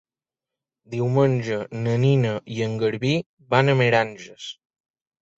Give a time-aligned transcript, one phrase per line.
[0.93, 3.11] Diumenge na Nina i en Garbí
[3.55, 4.49] van a Meranges.